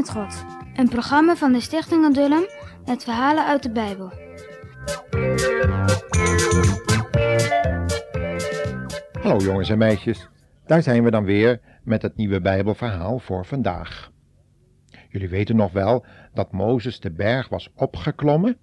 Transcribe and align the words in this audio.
met 0.00 0.10
God. 0.10 0.44
Een 0.74 0.88
programma 0.88 1.36
van 1.36 1.52
de 1.52 1.60
Stichting 1.60 2.04
Adullam 2.04 2.44
met 2.86 3.04
verhalen 3.04 3.46
uit 3.46 3.62
de 3.62 3.70
Bijbel. 3.70 4.12
Hallo 9.22 9.36
jongens 9.38 9.70
en 9.70 9.78
meisjes, 9.78 10.28
daar 10.66 10.82
zijn 10.82 11.04
we 11.04 11.10
dan 11.10 11.24
weer 11.24 11.60
met 11.84 12.02
het 12.02 12.16
nieuwe 12.16 12.40
Bijbelverhaal 12.40 13.18
voor 13.18 13.46
vandaag. 13.46 14.10
Jullie 15.08 15.28
weten 15.28 15.56
nog 15.56 15.72
wel 15.72 16.04
dat 16.34 16.52
Mozes 16.52 17.00
de 17.00 17.10
berg 17.10 17.48
was 17.48 17.70
opgeklommen 17.74 18.56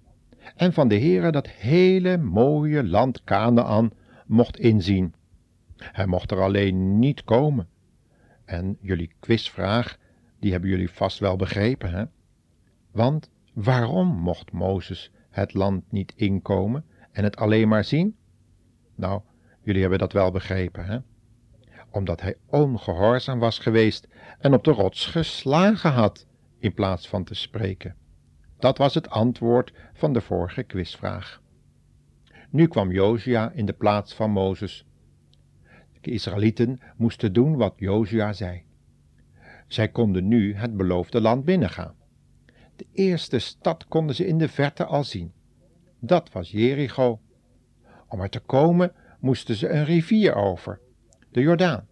en 0.56 0.72
van 0.72 0.88
de 0.88 0.98
Heere 0.98 1.30
dat 1.30 1.48
hele 1.48 2.16
mooie 2.16 2.84
land 2.84 3.24
Canaan 3.24 3.90
mocht 4.26 4.58
inzien. 4.58 5.14
Hij 5.76 6.06
mocht 6.06 6.30
er 6.30 6.40
alleen 6.40 6.98
niet 6.98 7.24
komen. 7.24 7.68
En 8.44 8.78
jullie 8.80 9.12
quizvraag, 9.20 9.98
die 10.38 10.52
hebben 10.52 10.70
jullie 10.70 10.90
vast 10.90 11.18
wel 11.18 11.36
begrepen, 11.36 11.90
hè? 11.90 12.04
Want 12.90 13.30
waarom 13.52 14.08
mocht 14.08 14.52
Mozes 14.52 15.10
het 15.30 15.54
land 15.54 15.92
niet 15.92 16.12
inkomen 16.16 16.84
en 17.12 17.24
het 17.24 17.36
alleen 17.36 17.68
maar 17.68 17.84
zien? 17.84 18.16
Nou, 18.94 19.22
jullie 19.62 19.80
hebben 19.80 19.98
dat 19.98 20.12
wel 20.12 20.30
begrepen, 20.30 20.84
hè? 20.84 20.98
Omdat 21.90 22.20
hij 22.20 22.36
ongehoorzaam 22.46 23.38
was 23.38 23.58
geweest 23.58 24.08
en 24.38 24.54
op 24.54 24.64
de 24.64 24.70
rots 24.70 25.06
geslagen 25.06 25.92
had, 25.92 26.26
in 26.58 26.74
plaats 26.74 27.08
van 27.08 27.24
te 27.24 27.34
spreken. 27.34 27.96
Dat 28.58 28.78
was 28.78 28.94
het 28.94 29.10
antwoord 29.10 29.72
van 29.92 30.12
de 30.12 30.20
vorige 30.20 30.62
quizvraag. 30.62 31.42
Nu 32.50 32.66
kwam 32.66 32.92
Josia 32.92 33.50
in 33.50 33.66
de 33.66 33.72
plaats 33.72 34.14
van 34.14 34.30
Mozes. 34.30 34.86
De 36.00 36.10
Israëlieten 36.10 36.80
moesten 36.96 37.32
doen 37.32 37.56
wat 37.56 37.74
Josia 37.76 38.32
zei. 38.32 38.64
Zij 39.68 39.88
konden 39.88 40.28
nu 40.28 40.54
het 40.54 40.76
beloofde 40.76 41.20
land 41.20 41.44
binnengaan. 41.44 41.94
De 42.76 42.86
eerste 42.92 43.38
stad 43.38 43.86
konden 43.88 44.14
ze 44.14 44.26
in 44.26 44.38
de 44.38 44.48
verte 44.48 44.84
al 44.84 45.04
zien. 45.04 45.32
Dat 45.98 46.32
was 46.32 46.50
Jericho. 46.50 47.20
Om 48.08 48.20
er 48.20 48.28
te 48.28 48.40
komen 48.40 48.92
moesten 49.20 49.54
ze 49.54 49.68
een 49.68 49.84
rivier 49.84 50.34
over, 50.34 50.80
de 51.30 51.40
Jordaan. 51.40 51.86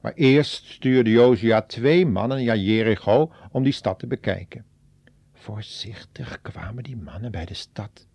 Maar 0.00 0.12
eerst 0.12 0.64
stuurde 0.64 1.10
Josia 1.10 1.62
twee 1.62 2.06
mannen 2.06 2.44
naar 2.44 2.56
Jericho 2.56 3.32
om 3.50 3.62
die 3.62 3.72
stad 3.72 3.98
te 3.98 4.06
bekijken. 4.06 4.64
Voorzichtig 5.32 6.42
kwamen 6.42 6.82
die 6.82 6.96
mannen 6.96 7.30
bij 7.30 7.44
de 7.44 7.54
stad. 7.54 8.06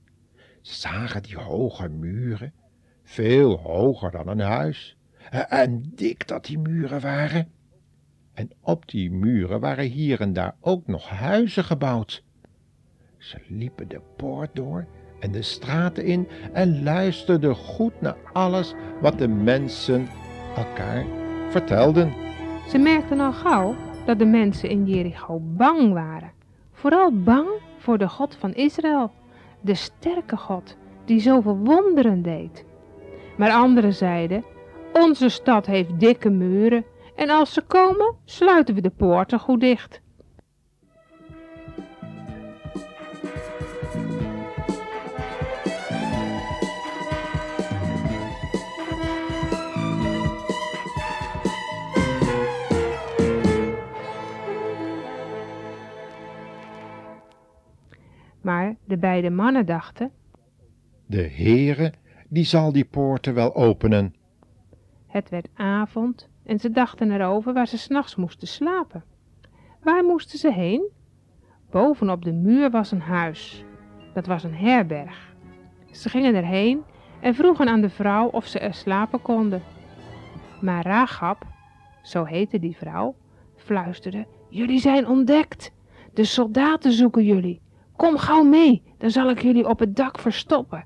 Ze 0.61 0.73
zagen 0.73 1.23
die 1.23 1.37
hoge 1.37 1.89
muren, 1.89 2.53
veel 3.03 3.57
hoger 3.57 4.11
dan 4.11 4.27
een 4.27 4.39
huis, 4.39 4.97
en 5.49 5.91
dik 5.95 6.27
dat 6.27 6.45
die 6.45 6.59
muren 6.59 7.01
waren. 7.01 7.51
En 8.41 8.51
op 8.61 8.89
die 8.89 9.11
muren 9.11 9.59
waren 9.59 9.85
hier 9.85 10.21
en 10.21 10.33
daar 10.33 10.55
ook 10.61 10.87
nog 10.87 11.09
huizen 11.09 11.63
gebouwd. 11.63 12.23
Ze 13.17 13.37
liepen 13.47 13.87
de 13.87 14.01
poort 14.15 14.49
door 14.53 14.85
en 15.19 15.31
de 15.31 15.41
straten 15.41 16.05
in 16.05 16.27
en 16.53 16.83
luisterden 16.83 17.55
goed 17.55 18.01
naar 18.01 18.15
alles 18.33 18.73
wat 19.01 19.17
de 19.17 19.27
mensen 19.27 20.07
elkaar 20.55 21.05
vertelden. 21.49 22.13
Ze 22.67 22.77
merkten 22.77 23.19
al 23.19 23.33
gauw 23.33 23.75
dat 24.05 24.19
de 24.19 24.25
mensen 24.25 24.69
in 24.69 24.85
Jericho 24.85 25.39
bang 25.41 25.93
waren. 25.93 26.31
Vooral 26.71 27.23
bang 27.23 27.47
voor 27.77 27.97
de 27.97 28.09
God 28.09 28.35
van 28.35 28.53
Israël, 28.53 29.11
de 29.61 29.75
sterke 29.75 30.37
God 30.37 30.77
die 31.05 31.19
zoveel 31.19 31.57
wonderen 31.57 32.21
deed. 32.21 32.65
Maar 33.37 33.51
anderen 33.51 33.93
zeiden: 33.93 34.43
Onze 34.93 35.29
stad 35.29 35.65
heeft 35.65 35.99
dikke 35.99 36.29
muren 36.29 36.85
en 37.21 37.29
als 37.29 37.53
ze 37.53 37.61
komen, 37.61 38.15
sluiten 38.25 38.75
we 38.75 38.81
de 38.81 38.89
poorten 38.89 39.39
goed 39.39 39.59
dicht. 39.59 40.01
Maar 58.41 58.75
de 58.85 58.97
beide 58.97 59.29
mannen 59.29 59.65
dachten: 59.65 60.11
De 61.05 61.29
Heere, 61.29 61.93
die 62.27 62.45
zal 62.45 62.71
die 62.71 62.85
poorten 62.85 63.33
wel 63.33 63.55
openen. 63.55 64.15
Het 65.07 65.29
werd 65.29 65.47
avond 65.53 66.29
en 66.45 66.59
ze 66.59 66.71
dachten 66.71 67.11
erover 67.11 67.53
waar 67.53 67.67
ze 67.67 67.77
s'nachts 67.77 68.15
moesten 68.15 68.47
slapen. 68.47 69.03
Waar 69.83 70.03
moesten 70.03 70.39
ze 70.39 70.51
heen? 70.51 70.89
Bovenop 71.69 72.23
de 72.23 72.33
muur 72.33 72.69
was 72.69 72.91
een 72.91 73.01
huis. 73.01 73.63
Dat 74.13 74.25
was 74.25 74.43
een 74.43 74.55
herberg. 74.55 75.35
Ze 75.91 76.09
gingen 76.09 76.35
erheen 76.35 76.83
en 77.21 77.35
vroegen 77.35 77.67
aan 77.67 77.81
de 77.81 77.89
vrouw 77.89 78.27
of 78.27 78.45
ze 78.45 78.59
er 78.59 78.73
slapen 78.73 79.21
konden. 79.21 79.61
Maar 80.61 80.85
Ragab, 80.85 81.45
zo 82.01 82.23
heette 82.23 82.59
die 82.59 82.77
vrouw, 82.77 83.15
fluisterde: 83.55 84.25
Jullie 84.49 84.79
zijn 84.79 85.07
ontdekt. 85.07 85.71
De 86.13 86.23
soldaten 86.23 86.91
zoeken 86.91 87.23
jullie. 87.23 87.61
Kom 87.95 88.17
gauw 88.17 88.43
mee, 88.43 88.83
dan 88.97 89.09
zal 89.09 89.29
ik 89.29 89.41
jullie 89.41 89.67
op 89.67 89.79
het 89.79 89.95
dak 89.95 90.19
verstoppen. 90.19 90.85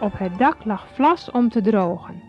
Op 0.00 0.18
het 0.18 0.38
dak 0.38 0.56
lag 0.64 0.86
vlas 0.94 1.30
om 1.30 1.48
te 1.48 1.60
drogen. 1.60 2.22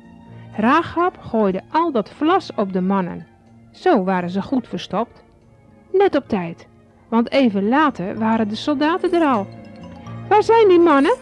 Rahab 0.55 1.17
gooide 1.21 1.61
al 1.71 1.91
dat 1.91 2.09
vlas 2.09 2.51
op 2.55 2.73
de 2.73 2.81
mannen. 2.81 3.27
Zo 3.71 4.03
waren 4.03 4.29
ze 4.29 4.41
goed 4.41 4.67
verstopt. 4.67 5.23
Net 5.91 6.15
op 6.15 6.27
tijd, 6.27 6.67
want 7.07 7.31
even 7.31 7.67
later 7.67 8.19
waren 8.19 8.47
de 8.47 8.55
soldaten 8.55 9.13
er 9.13 9.27
al. 9.27 9.47
Waar 10.29 10.43
zijn 10.43 10.67
die 10.67 10.79
mannen? 10.79 11.15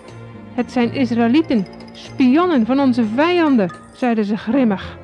Het 0.53 0.71
zijn 0.71 0.93
Israëlieten, 0.93 1.67
spionnen 1.91 2.65
van 2.65 2.79
onze 2.79 3.05
vijanden, 3.05 3.71
zeiden 3.93 4.25
ze 4.25 4.37
grimmig. 4.37 4.97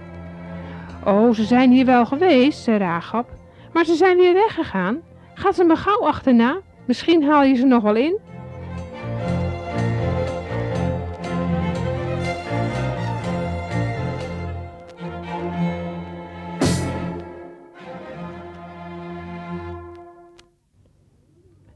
Oh, 1.06 1.34
ze 1.34 1.44
zijn 1.44 1.72
hier 1.72 1.86
wel 1.86 2.06
geweest, 2.06 2.64
zei 2.64 2.78
Rahab, 2.78 3.30
maar 3.74 3.86
ze 3.86 3.96
zijn 3.96 4.18
weer 4.18 4.34
weggegaan. 4.34 4.98
Ga 5.34 5.52
ze 5.52 5.64
me 5.64 5.76
gauw 5.76 6.06
achterna, 6.06 6.58
misschien 6.86 7.24
haal 7.24 7.44
je 7.44 7.56
ze 7.56 7.66
nog 7.66 7.84
wel 7.84 7.96
in. 7.96 8.20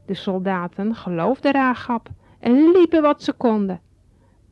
De 0.08 0.14
soldaten 0.14 0.94
geloofden 0.94 1.52
Rahab 1.52 2.08
en 2.38 2.70
liepen 2.70 3.02
wat 3.02 3.22
ze 3.22 3.32
konden. 3.32 3.80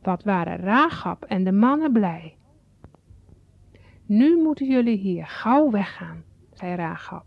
Wat 0.02 0.22
waren 0.22 0.56
Rahab 0.56 1.24
en 1.24 1.44
de 1.44 1.52
mannen 1.52 1.92
blij. 1.92 2.36
Nu 4.06 4.36
moeten 4.42 4.66
jullie 4.66 4.96
hier 4.96 5.26
gauw 5.26 5.70
weggaan, 5.70 6.22
zei 6.52 6.74
Rahab. 6.74 7.24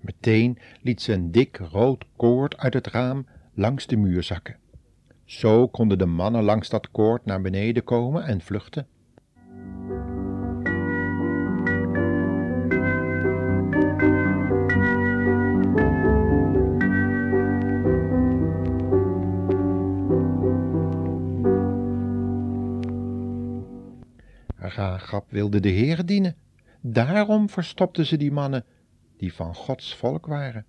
Meteen 0.00 0.58
liet 0.82 1.02
ze 1.02 1.12
een 1.12 1.30
dik 1.30 1.56
rood 1.56 2.04
koord 2.16 2.56
uit 2.58 2.74
het 2.74 2.86
raam 2.86 3.26
langs 3.54 3.86
de 3.86 3.96
muur 3.96 4.22
zakken. 4.22 4.56
Zo 5.24 5.68
konden 5.68 5.98
de 5.98 6.06
mannen 6.06 6.42
langs 6.42 6.68
dat 6.68 6.90
koord 6.90 7.24
naar 7.24 7.40
beneden 7.40 7.84
komen 7.84 8.24
en 8.24 8.40
vluchten. 8.40 8.86
Ragab 24.74 25.30
wilde 25.30 25.60
de 25.60 25.72
Heere 25.72 26.04
dienen. 26.04 26.36
Daarom 26.80 27.48
verstopte 27.48 28.04
ze 28.04 28.16
die 28.16 28.32
mannen 28.32 28.64
die 29.16 29.34
van 29.34 29.54
Gods 29.54 29.94
volk 29.94 30.26
waren. 30.26 30.64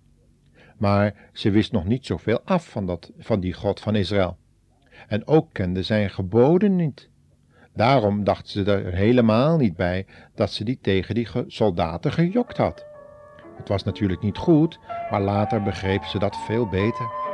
Maar 0.78 1.30
ze 1.32 1.50
wist 1.50 1.72
nog 1.72 1.84
niet 1.84 2.06
zoveel 2.06 2.40
af 2.44 2.68
van, 2.68 2.86
dat, 2.86 3.12
van 3.18 3.40
die 3.40 3.52
God 3.52 3.80
van 3.80 3.94
Israël. 3.94 4.36
En 5.08 5.26
ook 5.26 5.52
kende 5.52 5.82
zijn 5.82 6.10
geboden 6.10 6.76
niet. 6.76 7.08
Daarom 7.74 8.24
dacht 8.24 8.48
ze 8.48 8.64
er 8.64 8.94
helemaal 8.94 9.56
niet 9.56 9.76
bij 9.76 10.06
dat 10.34 10.52
ze 10.52 10.64
die 10.64 10.78
tegen 10.80 11.14
die 11.14 11.28
soldaten 11.46 12.12
gejokt 12.12 12.56
had. 12.56 12.86
Het 13.56 13.68
was 13.68 13.82
natuurlijk 13.82 14.22
niet 14.22 14.36
goed, 14.36 14.78
maar 15.10 15.22
later 15.22 15.62
begreep 15.62 16.04
ze 16.04 16.18
dat 16.18 16.36
veel 16.36 16.68
beter. 16.68 17.25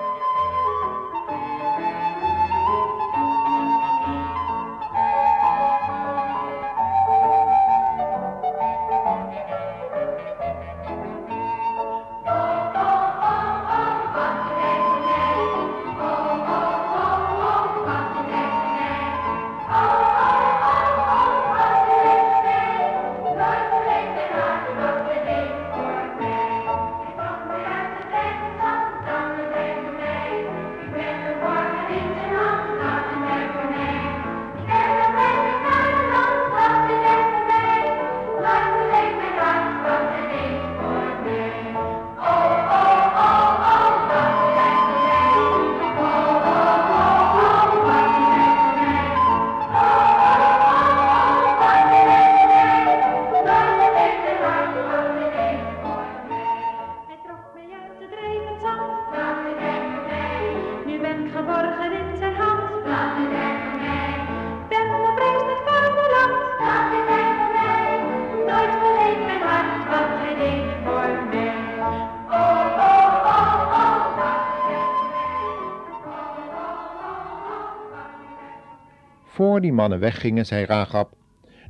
Die 79.62 79.72
mannen 79.72 79.98
weggingen, 79.98 80.46
zei 80.46 80.64
Ragab, 80.64 81.16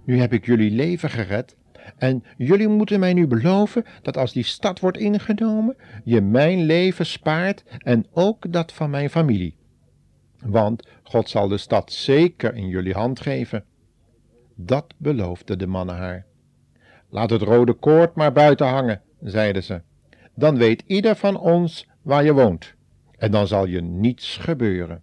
nu 0.05 0.19
heb 0.19 0.33
ik 0.33 0.47
jullie 0.47 0.71
leven 0.71 1.11
gered 1.11 1.57
en 1.97 2.25
jullie 2.37 2.69
moeten 2.69 3.01
mij 3.01 3.13
nu 3.13 3.27
beloven 3.27 3.85
dat 4.03 4.17
als 4.17 4.33
die 4.33 4.45
stad 4.45 4.81
wordt 4.81 4.99
ingenomen, 4.99 5.77
je 6.05 6.21
mijn 6.21 6.63
leven 6.63 7.07
spaart 7.07 7.65
en 7.79 8.07
ook 8.13 8.53
dat 8.53 8.73
van 8.73 8.91
mijn 8.91 9.11
familie. 9.11 9.57
Want 10.39 10.89
God 11.03 11.29
zal 11.29 11.49
de 11.49 11.59
stad 11.59 11.93
zeker 11.93 12.55
in 12.55 12.69
jullie 12.69 12.95
hand 12.95 13.21
geven. 13.21 13.65
Dat 14.55 14.95
beloofden 14.97 15.59
de 15.59 15.67
mannen 15.67 15.97
haar. 15.97 16.27
Laat 17.11 17.31
het 17.31 17.43
rode 17.43 17.73
koord 17.73 18.15
maar 18.15 18.33
buiten 18.33 18.67
hangen, 18.67 19.01
zeiden 19.21 19.63
ze. 19.63 19.83
Dan 20.35 20.57
weet 20.57 20.85
ieder 20.87 21.17
van 21.17 21.39
ons 21.39 21.89
waar 22.03 22.25
je 22.25 22.33
woont, 22.33 22.75
en 23.19 23.31
dan 23.31 23.47
zal 23.47 23.67
je 23.67 23.81
niets 23.81 24.37
gebeuren. 24.37 25.03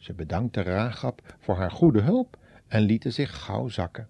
Ze 0.00 0.12
bedankte 0.12 0.62
Ragab 0.62 1.36
voor 1.38 1.56
haar 1.56 1.70
goede 1.70 2.00
hulp 2.00 2.36
en 2.68 2.80
lieten 2.80 3.12
zich 3.12 3.42
gauw 3.44 3.68
zakken. 3.68 4.08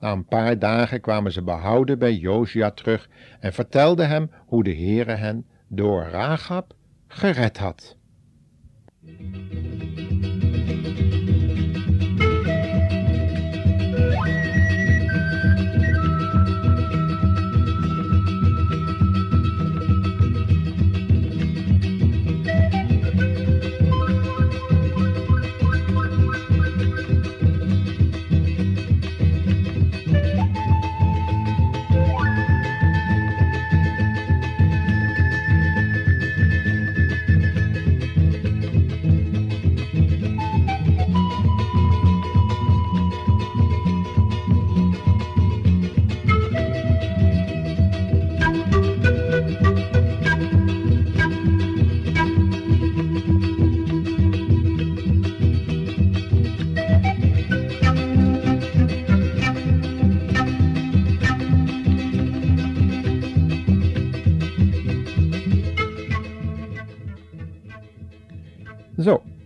Na 0.00 0.12
een 0.12 0.24
paar 0.24 0.58
dagen 0.58 1.00
kwamen 1.00 1.32
ze 1.32 1.42
behouden 1.42 1.98
bij 1.98 2.14
Josia 2.14 2.70
terug 2.70 3.08
en 3.40 3.52
vertelden 3.52 4.08
hem 4.08 4.30
hoe 4.46 4.64
de 4.64 4.74
Heere 4.74 5.14
hen 5.14 5.46
door 5.68 6.02
Ragab 6.02 6.74
gered 7.06 7.58
had. 7.58 7.96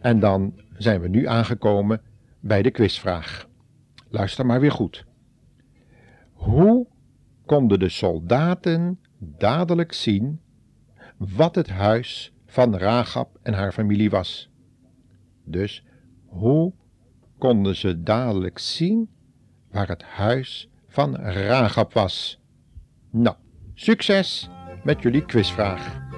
En 0.02 0.20
dan 0.20 0.60
zijn 0.76 1.00
we 1.00 1.08
nu 1.08 1.26
aangekomen 1.26 2.00
bij 2.40 2.62
de 2.62 2.70
quizvraag. 2.70 3.49
Luister 4.08 4.46
maar 4.46 4.60
weer 4.60 4.72
goed. 4.72 5.04
Hoe 6.32 6.87
konden 7.46 7.78
de 7.78 7.88
soldaten 7.88 9.00
dadelijk 9.19 9.93
zien 9.93 10.40
wat 11.16 11.54
het 11.54 11.69
huis 11.69 12.32
van 12.46 12.76
Ragab 12.76 13.38
en 13.43 13.54
haar 13.54 13.72
familie 13.72 14.10
was? 14.10 14.50
Dus 15.44 15.84
hoe 16.26 16.72
konden 17.38 17.76
ze 17.76 18.02
dadelijk 18.02 18.58
zien 18.58 19.10
waar 19.70 19.88
het 19.88 20.02
huis 20.02 20.69
van 20.88 21.16
Ragab 21.16 21.93
was? 21.93 22.40
Nou, 23.10 23.37
succes 23.75 24.50
met 24.84 25.02
jullie 25.02 25.25
quizvraag. 25.25 26.11